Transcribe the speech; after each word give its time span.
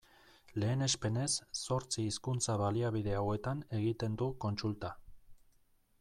Lehenespenez, 0.61 1.33
zortzi 1.65 2.05
hizkuntza-baliabide 2.05 3.13
hauetan 3.19 3.61
egiten 3.81 4.15
du 4.23 4.31
kontsulta. 4.47 4.91